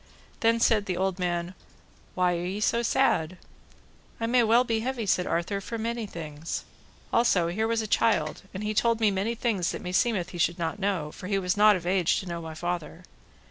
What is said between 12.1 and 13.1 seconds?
to know my father.